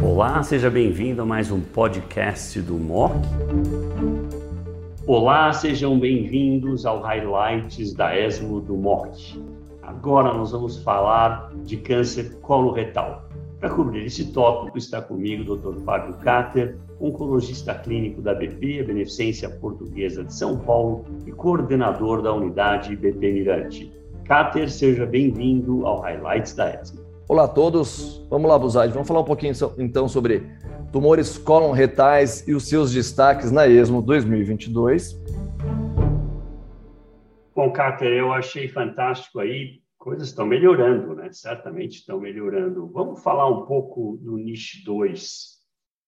[0.00, 3.12] Olá, seja bem-vindo a mais um podcast do MOC.
[5.04, 9.42] Olá, sejam bem-vindos ao Highlights da ESMO do MOC.
[9.82, 13.28] Agora nós vamos falar de câncer coloretal.
[13.58, 15.80] Para cobrir esse tópico está comigo o Dr.
[15.80, 22.94] Fábio Cater, oncologista clínico da BP, Beneficência Portuguesa de São Paulo e coordenador da unidade
[22.94, 23.92] BP Mirante.
[24.24, 27.05] Cater, seja bem-vindo ao Highlights da ESMO.
[27.28, 30.42] Olá a todos, vamos lá, Buzaide, vamos falar um pouquinho então sobre
[30.92, 35.20] tumores colon-retais e os seus destaques na ESMO 2022.
[37.52, 41.28] Bom, Cáter, eu achei fantástico aí, coisas estão melhorando, né?
[41.32, 42.86] Certamente estão melhorando.
[42.92, 45.56] Vamos falar um pouco do NICH 2.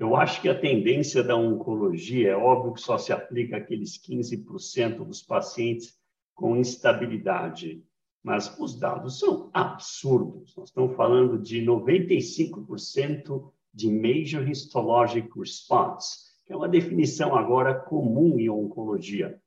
[0.00, 5.04] Eu acho que a tendência da oncologia é óbvio que só se aplica àqueles 15%
[5.04, 5.94] dos pacientes
[6.34, 7.84] com instabilidade
[8.24, 10.56] mas os dados são absurdos.
[10.56, 18.38] Nós estamos falando de 95% de Major Histologic Response, que é uma definição agora comum
[18.38, 19.38] em oncologia,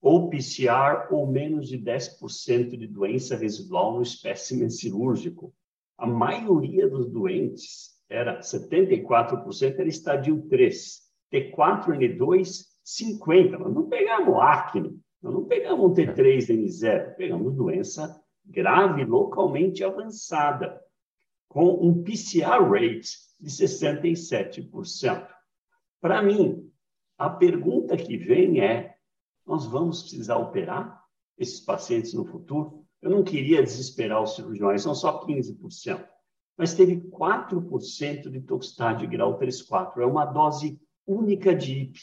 [0.00, 5.52] ou PCR ou menos de 10% de doença residual no espécimen cirúrgico.
[5.98, 11.02] A maioria dos doentes, era 74%, era estadio 3.
[11.32, 13.58] T4N2, 50%.
[13.58, 20.78] Nós não pegamos acne, nós não pegamos um T3N0, pegamos doença grave localmente avançada,
[21.48, 23.08] com um PCR rate
[23.40, 25.26] de 67%.
[25.98, 26.70] Para mim,
[27.16, 28.96] a pergunta que vem é:
[29.46, 31.02] nós vamos precisar operar
[31.38, 32.84] esses pacientes no futuro?
[33.00, 36.06] Eu não queria desesperar os cirurgiões, são só 15%,
[36.54, 41.98] mas teve 4% de toxicidade grau 3-4, é uma dose única de IP.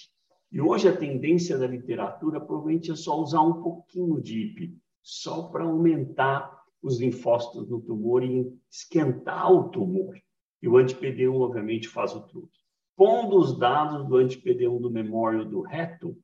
[0.52, 5.44] E hoje a tendência da literatura provavelmente é só usar um pouquinho de IP, só
[5.44, 10.14] para aumentar os linfócitos no tumor e esquentar o tumor.
[10.62, 12.60] E o anti-PD1, obviamente, faz o truque.
[12.98, 16.18] Pondo os dados do anti-PD1 do memório do reto,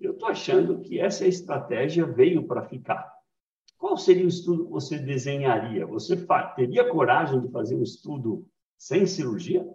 [0.00, 3.06] eu estou achando que essa estratégia veio para ficar.
[3.76, 5.86] Qual seria o estudo que você desenharia?
[5.86, 6.16] Você
[6.56, 8.46] teria coragem de fazer um estudo
[8.76, 9.68] sem cirurgia?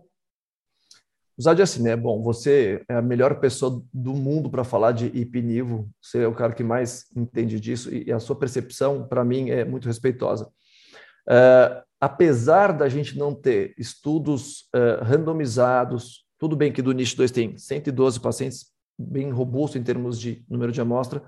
[1.37, 1.95] Usar de assim, né?
[1.95, 6.35] Bom, você é a melhor pessoa do mundo para falar de hipnivo, você é o
[6.35, 10.45] cara que mais entende disso e a sua percepção, para mim, é muito respeitosa.
[11.27, 17.31] Uh, apesar da gente não ter estudos uh, randomizados, tudo bem que do NISH 2
[17.31, 18.67] tem 112 pacientes,
[18.97, 21.23] bem robusto em termos de número de amostra,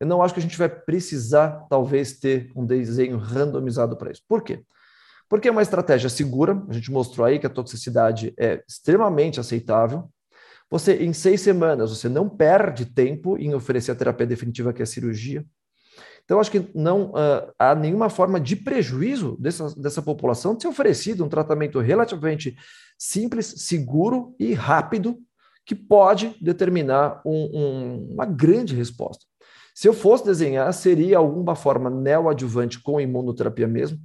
[0.00, 4.22] eu não acho que a gente vai precisar, talvez, ter um desenho randomizado para isso.
[4.28, 4.64] Por quê?
[5.34, 10.08] Porque é uma estratégia segura, a gente mostrou aí que a toxicidade é extremamente aceitável.
[10.70, 14.84] Você, em seis semanas, você não perde tempo em oferecer a terapia definitiva, que é
[14.84, 15.44] a cirurgia.
[16.24, 20.68] Então, acho que não uh, há nenhuma forma de prejuízo dessa, dessa população de ser
[20.68, 22.56] oferecido um tratamento relativamente
[22.96, 25.18] simples, seguro e rápido,
[25.66, 29.24] que pode determinar um, um, uma grande resposta.
[29.74, 33.98] Se eu fosse desenhar, seria alguma forma neoadjuvante com imunoterapia mesmo,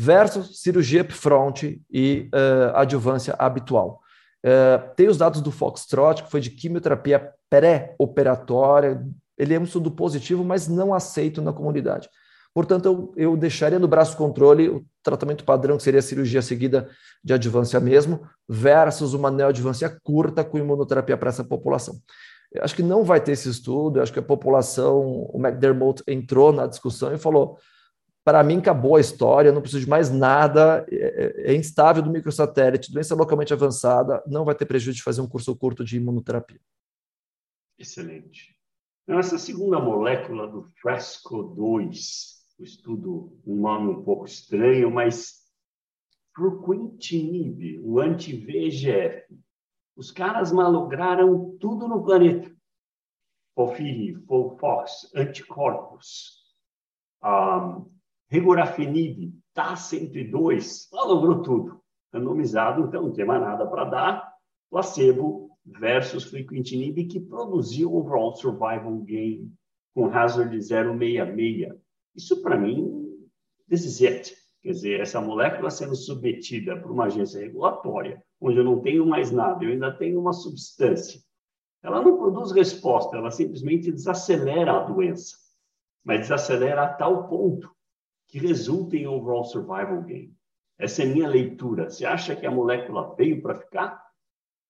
[0.00, 4.00] versus cirurgia upfront e uh, adjuvância habitual.
[4.46, 9.04] Uh, tem os dados do Foxtrot, que foi de quimioterapia pré-operatória.
[9.36, 12.08] Ele é um estudo positivo, mas não aceito na comunidade.
[12.54, 16.88] Portanto, eu, eu deixaria no braço controle o tratamento padrão, que seria a cirurgia seguida
[17.24, 21.96] de adjuvância mesmo, versus uma neoadjuvância curta com imunoterapia para essa população.
[22.52, 26.52] Eu acho que não vai ter esse estudo, acho que a população, o McDermott entrou
[26.52, 27.58] na discussão e falou:
[28.28, 32.10] para mim acabou a história, não preciso de mais nada, é, é, é, instável do
[32.10, 36.60] microsatélite, doença localmente avançada, não vai ter prejuízo de fazer um curso curto de imunoterapia.
[37.78, 38.54] Excelente.
[39.02, 45.46] Então, essa segunda molécula do FRESCO2, o estudo, um nome um pouco estranho, mas
[46.34, 49.24] fruquintinib, o anti-VEGF.
[49.96, 52.54] Os caras malograram tudo no planeta.
[53.54, 54.22] Porfiri,
[54.60, 56.44] Fox, anticorpos.
[57.24, 57.97] Um,
[58.30, 61.80] Regorafenib, TAS-102, ela logrou tudo.
[62.12, 64.32] Randomizado, então não tem mais nada para dar.
[64.70, 69.50] Placebo versus frequentinib, que produziu overall survival gain
[69.94, 71.74] com hazard de 0,66.
[72.14, 73.18] Isso, para mim,
[73.68, 74.36] this is it.
[74.62, 79.30] Quer dizer, essa molécula sendo submetida por uma agência regulatória, onde eu não tenho mais
[79.30, 81.20] nada, eu ainda tenho uma substância.
[81.82, 85.36] Ela não produz resposta, ela simplesmente desacelera a doença.
[86.04, 87.70] Mas desacelera a tal ponto
[88.28, 90.32] que resulta em overall survival gain.
[90.78, 91.90] Essa é a minha leitura.
[91.90, 94.00] Você acha que a molécula veio para ficar?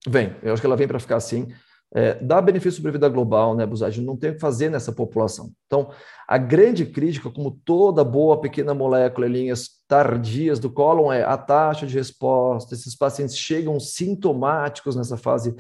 [0.08, 1.52] Vem, eu acho que ela vem para ficar sim.
[1.94, 4.05] É, dá benefício para a vida global, né, Buzagem?
[4.05, 5.50] Não tem o que fazer nessa população.
[5.66, 5.90] Então,
[6.26, 11.37] a grande crítica, como toda boa pequena molécula em linhas tardias do cólon é a
[11.37, 15.54] taxa de resposta, esses pacientes chegam sintomáticos nessa fase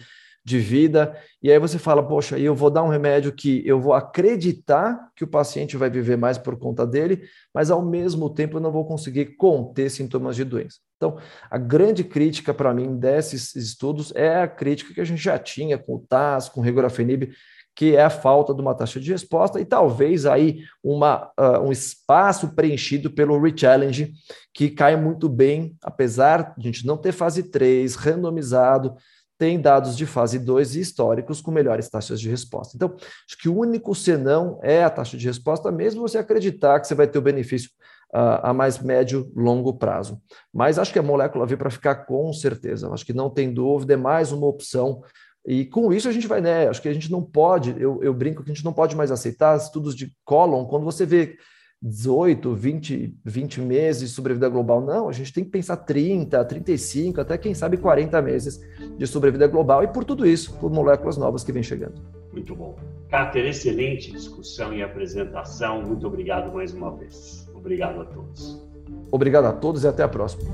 [0.48, 3.92] de vida, e aí você fala, poxa, eu vou dar um remédio que eu vou
[3.92, 7.22] acreditar que o paciente vai viver mais por conta dele,
[7.54, 10.78] mas ao mesmo tempo eu não vou conseguir conter sintomas de doença.
[10.96, 11.18] Então,
[11.50, 15.78] a grande crítica para mim desses estudos é a crítica que a gente já tinha
[15.78, 17.30] com o TAS, com o regorafenib,
[17.76, 21.70] que é a falta de uma taxa de resposta e talvez aí uma, uh, um
[21.70, 24.12] espaço preenchido pelo rechallenge,
[24.52, 28.96] que cai muito bem, apesar de a gente não ter fase 3, randomizado,
[29.38, 32.76] tem dados de fase 2 e históricos com melhores taxas de resposta.
[32.76, 36.88] Então, acho que o único senão é a taxa de resposta, mesmo você acreditar que
[36.88, 37.70] você vai ter o benefício
[38.12, 40.20] uh, a mais médio, longo prazo.
[40.52, 42.92] Mas acho que a molécula veio para ficar com certeza.
[42.92, 45.02] Acho que não tem dúvida, é mais uma opção.
[45.46, 46.68] E com isso a gente vai, né?
[46.68, 49.10] Acho que a gente não pode, eu, eu brinco que a gente não pode mais
[49.10, 51.36] aceitar estudos de cólon quando você vê
[51.80, 54.80] 18, 20, 20 meses de sobrevida global.
[54.80, 58.60] Não, a gente tem que pensar 30, 35, até quem sabe 40 meses
[58.96, 62.02] de sobrevida global e por tudo isso, por moléculas novas que vêm chegando.
[62.32, 62.76] Muito bom.
[63.08, 65.82] Cáter, excelente discussão e apresentação.
[65.82, 67.48] Muito obrigado mais uma vez.
[67.54, 68.68] Obrigado a todos.
[69.10, 70.50] Obrigado a todos e até a próxima.